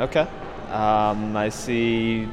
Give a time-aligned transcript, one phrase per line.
[0.00, 0.26] Okay.
[0.70, 2.26] Um, I see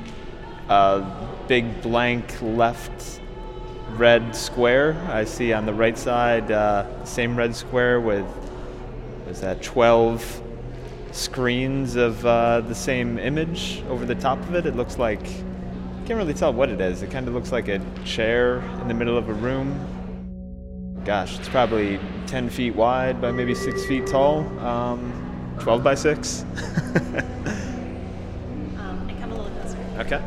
[0.69, 1.03] a
[1.49, 3.19] big blank left
[3.97, 4.95] red square.
[5.09, 8.25] I see on the right side uh, same red square with
[9.27, 10.41] is that 12
[11.11, 14.65] screens of uh, the same image over the top of it.
[14.65, 17.01] It looks like I can't really tell what it is.
[17.01, 21.03] It kind of looks like a chair in the middle of a room.
[21.03, 24.39] Gosh, it's probably 10 feet wide by maybe six feet tall.
[24.59, 26.45] Um, 12 by 6.
[28.77, 29.77] Um, and come a little closer.
[29.99, 30.21] Okay.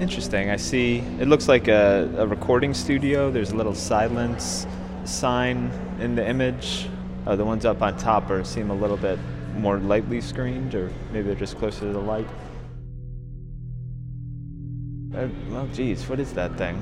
[0.00, 0.50] Interesting.
[0.50, 0.98] I see.
[1.18, 3.30] It looks like a, a recording studio.
[3.30, 4.66] There's a little silence
[5.04, 6.88] sign in the image.
[7.26, 9.18] Uh, the ones up on top are seem a little bit
[9.56, 12.28] more lightly screened, or maybe they're just closer to the light.
[15.14, 16.76] Uh, well, geez, what is that thing?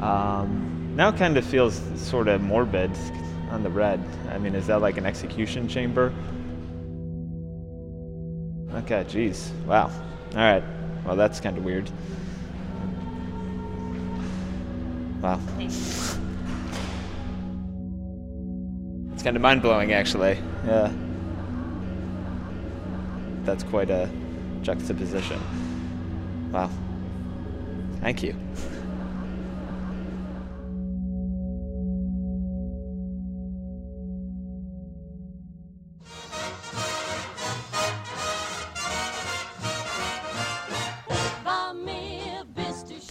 [0.00, 2.90] Um, now it kind of feels sort of morbid
[3.50, 4.00] on the red.
[4.30, 6.12] I mean, is that like an execution chamber?
[8.74, 9.52] Okay, geez.
[9.66, 9.90] Wow.
[10.32, 10.64] All right.
[11.06, 11.90] Well, that's kind of weird.
[15.20, 15.40] Wow.
[19.12, 20.38] It's kind of mind blowing, actually.
[20.66, 20.92] Yeah.
[23.44, 24.10] That's quite a
[24.62, 25.40] juxtaposition.
[26.50, 26.70] Wow.
[28.00, 28.34] Thank you.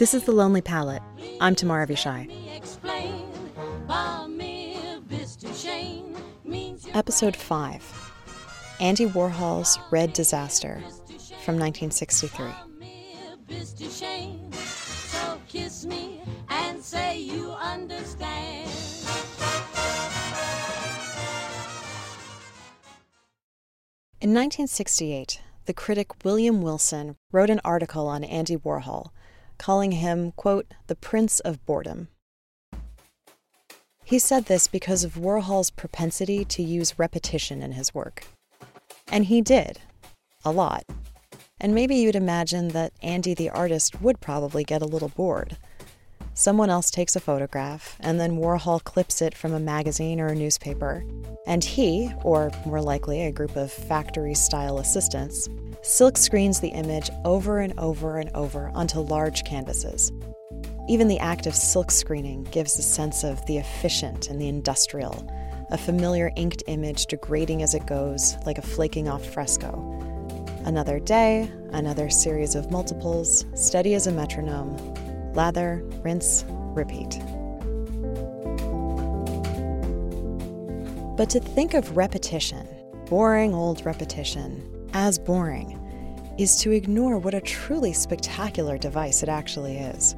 [0.03, 1.01] This is The Lonely Palette.
[1.39, 2.29] I'm Tamar Avishai.
[6.93, 8.11] Episode 5
[8.81, 10.83] Andy Warhol's Red Disaster
[11.45, 12.51] from 1963.
[15.07, 18.69] So kiss me and say you understand.
[24.19, 29.11] In 1968, the critic William Wilson wrote an article on Andy Warhol,
[29.63, 32.09] calling him, quote, the Prince of Boredom.
[34.03, 38.25] He said this because of Warhol's propensity to use repetition in his work.
[39.07, 39.79] And he did,
[40.43, 40.83] a lot.
[41.61, 45.55] And maybe you'd imagine that Andy the artist would probably get a little bored.
[46.35, 50.35] Someone else takes a photograph, and then Warhol clips it from a magazine or a
[50.35, 51.05] newspaper.
[51.45, 55.47] And he, or more likely a group of factory style assistants,
[55.83, 60.11] silk screens the image over and over and over onto large canvases.
[60.89, 65.29] Even the act of silk screening gives a sense of the efficient and the industrial,
[65.69, 69.71] a familiar inked image degrading as it goes, like a flaking off fresco.
[70.65, 74.75] Another day, another series of multiples, steady as a metronome.
[75.33, 77.19] Lather, rinse, repeat.
[81.15, 82.67] But to think of repetition,
[83.05, 85.79] boring old repetition, as boring,
[86.37, 90.15] is to ignore what a truly spectacular device it actually is.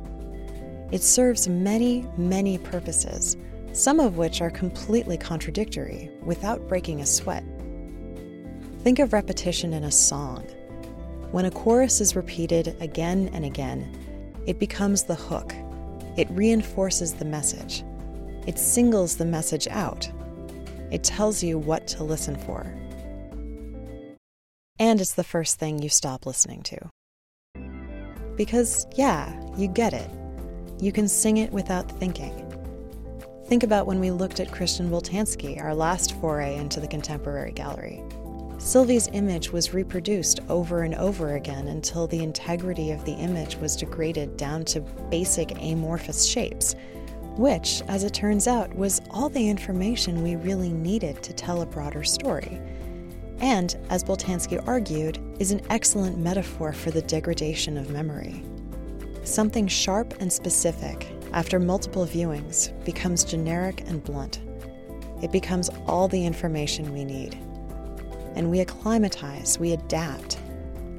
[0.92, 3.36] It serves many, many purposes,
[3.74, 7.44] some of which are completely contradictory without breaking a sweat.
[8.80, 10.44] Think of repetition in a song.
[11.32, 14.05] When a chorus is repeated again and again,
[14.46, 15.54] it becomes the hook.
[16.18, 17.84] It reinforces the message.
[18.48, 20.10] It singles the message out.
[20.92, 22.66] It tells you what to listen for.
[24.78, 26.78] And it's the first thing you stop listening to.
[28.36, 30.10] Because, yeah, you get it.
[30.80, 32.42] You can sing it without thinking.
[33.48, 38.04] Think about when we looked at Christian Boltanski, our last foray into the contemporary gallery.
[38.66, 43.76] Sylvie's image was reproduced over and over again until the integrity of the image was
[43.76, 44.82] degraded down to
[45.12, 46.76] basic amorphous shapes,
[47.38, 51.66] which, as it turns out, was all the information we really needed to tell a
[51.68, 52.60] broader story.
[53.38, 58.44] And, as Boltanski argued, is an excellent metaphor for the degradation of memory.
[59.24, 64.42] Something sharp and specific, after multiple viewings, becomes generic and blunt.
[65.22, 67.38] It becomes all the information we need
[68.36, 70.38] and we acclimatize, we adapt.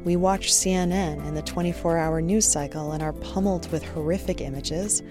[0.05, 5.03] We watch CNN in the 24 hour news cycle and are pummeled with horrific images,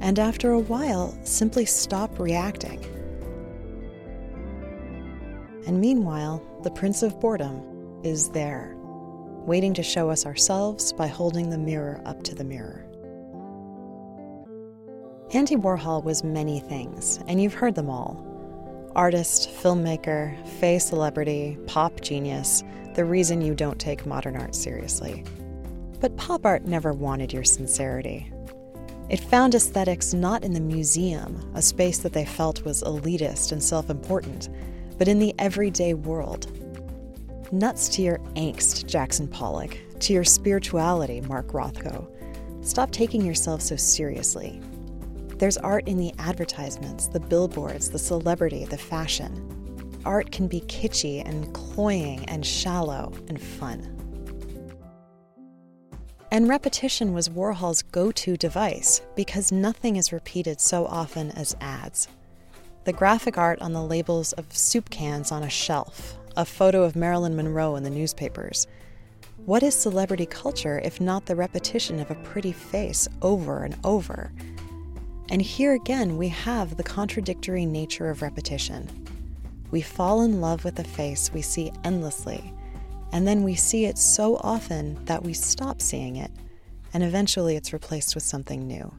[0.00, 2.82] and after a while, simply stop reacting.
[5.66, 7.62] And meanwhile, the Prince of Boredom
[8.02, 12.86] is there, waiting to show us ourselves by holding the mirror up to the mirror.
[15.32, 18.33] Andy Warhol was many things, and you've heard them all
[18.96, 22.62] artist, filmmaker, fey celebrity, pop genius,
[22.94, 25.24] the reason you don't take modern art seriously.
[26.00, 28.30] But pop art never wanted your sincerity.
[29.10, 33.62] It found aesthetics not in the museum, a space that they felt was elitist and
[33.62, 34.48] self important,
[34.98, 36.50] but in the everyday world.
[37.52, 42.08] Nuts to your angst, Jackson Pollock, to your spirituality, Mark Rothko.
[42.64, 44.60] Stop taking yourself so seriously.
[45.44, 50.00] There's art in the advertisements, the billboards, the celebrity, the fashion.
[50.06, 53.82] Art can be kitschy and cloying and shallow and fun.
[56.30, 62.08] And repetition was Warhol's go to device because nothing is repeated so often as ads.
[62.84, 66.96] The graphic art on the labels of soup cans on a shelf, a photo of
[66.96, 68.66] Marilyn Monroe in the newspapers.
[69.44, 74.32] What is celebrity culture if not the repetition of a pretty face over and over?
[75.30, 78.88] And here again, we have the contradictory nature of repetition.
[79.70, 82.52] We fall in love with a face we see endlessly,
[83.12, 86.30] and then we see it so often that we stop seeing it,
[86.92, 88.92] and eventually it's replaced with something new.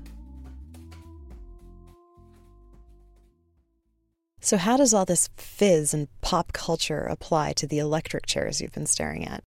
[4.42, 8.74] So, how does all this fizz and pop culture apply to the electric chairs you've
[8.74, 9.44] been staring at?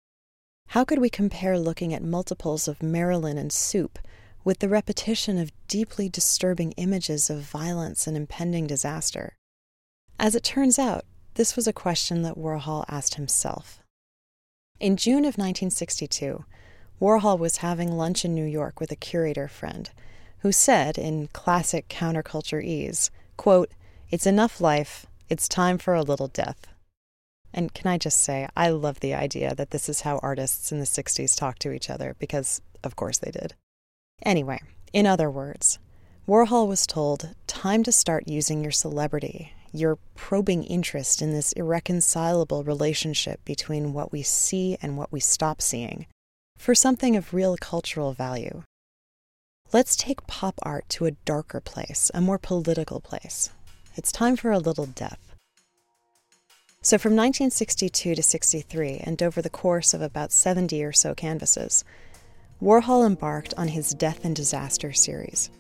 [0.68, 3.98] How could we compare looking at multiples of Marilyn and soup
[4.44, 9.36] with the repetition of deeply disturbing images of violence and impending disaster?
[10.18, 11.04] As it turns out,
[11.34, 13.80] this was a question that Warhol asked himself.
[14.78, 16.44] In June of 1962,
[17.00, 19.90] Warhol was having lunch in New York with a curator friend
[20.40, 23.70] who said, in classic counterculture ease, quote,
[24.10, 25.06] it's enough life.
[25.28, 26.66] It's time for a little death.
[27.52, 30.80] And can I just say, I love the idea that this is how artists in
[30.80, 33.54] the 60s talked to each other, because of course they did.
[34.24, 34.60] Anyway,
[34.92, 35.78] in other words,
[36.26, 42.64] Warhol was told, time to start using your celebrity, your probing interest in this irreconcilable
[42.64, 46.06] relationship between what we see and what we stop seeing,
[46.56, 48.62] for something of real cultural value.
[49.72, 53.50] Let's take pop art to a darker place, a more political place,
[53.96, 55.20] it's time for a little death.
[56.82, 61.84] So, from 1962 to 63, and over the course of about 70 or so canvases,
[62.62, 65.50] Warhol embarked on his Death and Disaster series.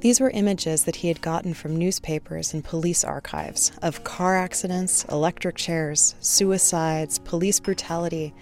[0.00, 5.04] These were images that he had gotten from newspapers and police archives of car accidents,
[5.04, 8.34] electric chairs, suicides, police brutality,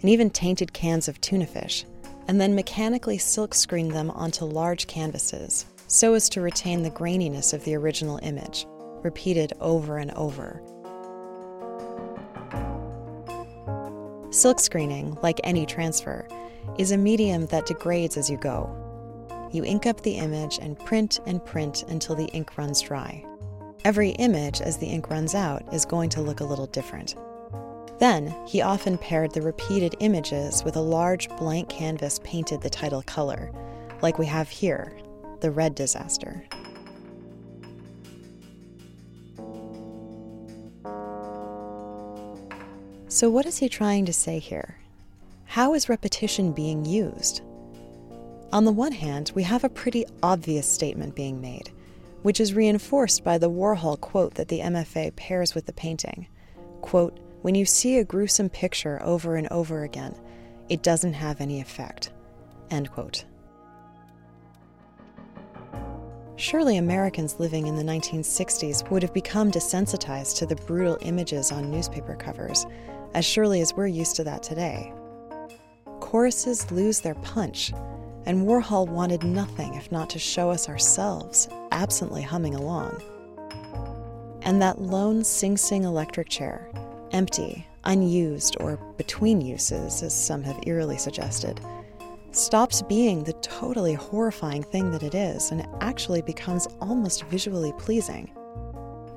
[0.00, 1.84] and even tainted cans of tuna fish,
[2.28, 7.64] and then mechanically silkscreened them onto large canvases so as to retain the graininess of
[7.64, 8.66] the original image,
[9.02, 10.62] repeated over and over.
[14.30, 16.28] Silk screening, like any transfer,
[16.76, 18.74] is a medium that degrades as you go.
[19.50, 23.24] You ink up the image and print and print until the ink runs dry.
[23.84, 27.14] Every image, as the ink runs out, is going to look a little different.
[27.98, 33.02] Then, he often paired the repeated images with a large blank canvas painted the title
[33.02, 33.50] color,
[34.02, 34.92] like we have here
[35.40, 36.44] the Red Disaster.
[43.08, 44.78] So, what is he trying to say here?
[45.48, 47.40] How is repetition being used?
[48.52, 51.70] On the one hand, we have a pretty obvious statement being made,
[52.20, 56.26] which is reinforced by the Warhol quote that the MFA pairs with the painting.
[56.82, 60.14] Quote, when you see a gruesome picture over and over again,
[60.68, 62.12] it doesn't have any effect.
[62.70, 63.24] End quote.
[66.36, 71.70] Surely Americans living in the 1960s would have become desensitized to the brutal images on
[71.70, 72.66] newspaper covers,
[73.14, 74.92] as surely as we're used to that today.
[76.08, 77.70] Choruses lose their punch,
[78.24, 83.02] and Warhol wanted nothing if not to show us ourselves absently humming along.
[84.40, 86.66] And that lone Sing Sing electric chair,
[87.12, 91.60] empty, unused, or between uses, as some have eerily suggested,
[92.30, 98.30] stops being the totally horrifying thing that it is and actually becomes almost visually pleasing.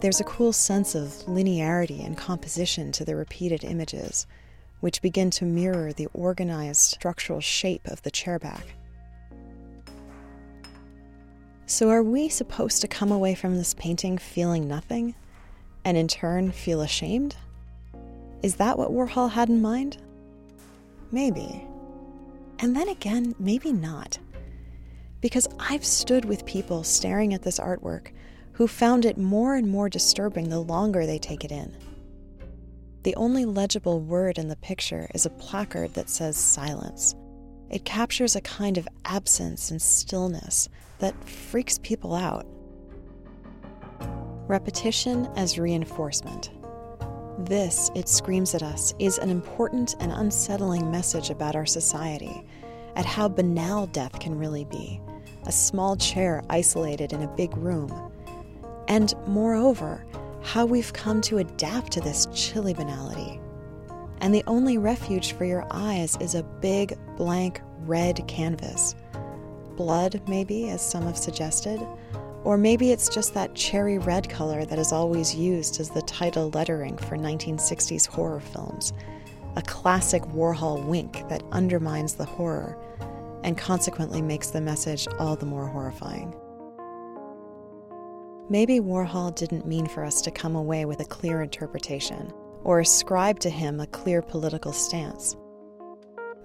[0.01, 4.27] There's a cool sense of linearity and composition to the repeated images,
[4.82, 8.64] which begin to mirror the organized structural shape of the chairback.
[11.66, 15.16] So, are we supposed to come away from this painting feeling nothing,
[15.86, 17.38] and in turn feel ashamed?
[18.44, 19.98] Is that what Warhol had in mind?
[21.12, 21.66] Maybe.
[22.60, 24.20] And then again, maybe not.
[25.22, 28.08] Because I've stood with people staring at this artwork
[28.54, 31.76] who found it more and more disturbing the longer they take it in.
[33.03, 37.15] The only legible word in the picture is a placard that says silence.
[37.70, 42.46] It captures a kind of absence and stillness that freaks people out.
[44.48, 46.51] Repetition as reinforcement.
[47.39, 52.46] This, it screams at us, is an important and unsettling message about our society,
[52.96, 55.01] at how banal death can really be
[55.48, 58.12] a small chair isolated in a big room.
[58.88, 60.05] And moreover,
[60.43, 63.39] how we've come to adapt to this chilly banality.
[64.21, 68.95] And the only refuge for your eyes is a big, blank, red canvas.
[69.75, 71.79] Blood, maybe, as some have suggested.
[72.43, 76.50] Or maybe it's just that cherry red color that is always used as the title
[76.51, 78.93] lettering for 1960s horror films.
[79.55, 82.77] A classic Warhol wink that undermines the horror
[83.43, 86.33] and consequently makes the message all the more horrifying.
[88.51, 92.34] Maybe Warhol didn't mean for us to come away with a clear interpretation
[92.65, 95.38] or ascribe to him a clear political stance.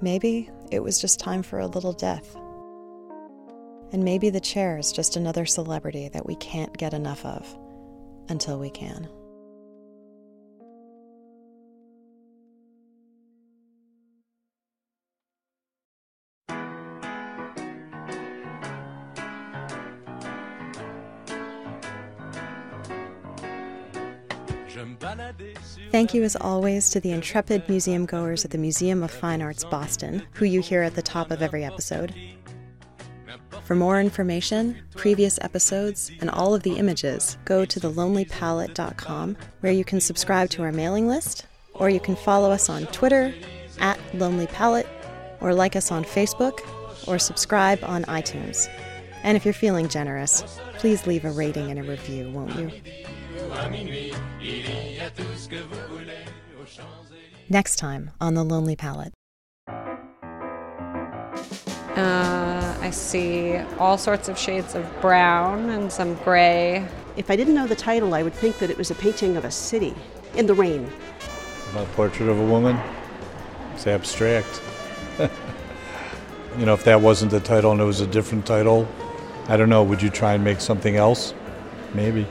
[0.01, 2.37] Maybe it was just time for a little death.
[3.91, 7.59] And maybe the chair is just another celebrity that we can't get enough of
[8.29, 9.09] until we can.
[25.91, 29.65] Thank you, as always, to the intrepid museum goers at the Museum of Fine Arts
[29.65, 32.15] Boston, who you hear at the top of every episode.
[33.65, 39.85] For more information, previous episodes, and all of the images, go to thelonelypalette.com, where you
[39.85, 43.35] can subscribe to our mailing list, or you can follow us on Twitter
[43.79, 44.89] at Lonely Palette,
[45.41, 46.61] or like us on Facebook,
[47.07, 48.69] or subscribe on iTunes.
[49.23, 50.43] And if you're feeling generous,
[50.75, 52.71] please leave a rating and a review, won't you?
[57.49, 59.13] Next time on The Lonely Palette.
[61.97, 66.87] Uh, I see all sorts of shades of brown and some gray.
[67.17, 69.45] If I didn't know the title, I would think that it was a painting of
[69.45, 69.95] a city
[70.35, 70.91] in the rain.
[71.77, 72.79] A portrait of a woman?
[73.75, 74.61] It's abstract.
[76.59, 78.89] you know, if that wasn't the title and it was a different title,
[79.49, 81.33] I don't know, would you try and make something else?
[81.95, 82.27] Maybe.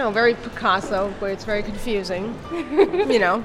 [0.00, 2.34] You know, very Picasso, but it's very confusing.
[2.50, 3.44] you know,